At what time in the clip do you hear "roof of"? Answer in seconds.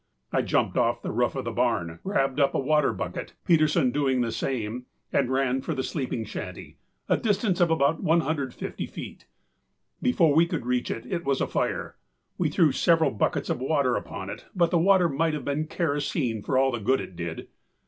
1.11-1.45